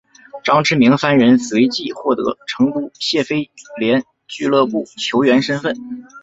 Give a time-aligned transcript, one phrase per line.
[0.43, 5.75] 张池明三人随即获得成都谢菲联俱乐部球员身份。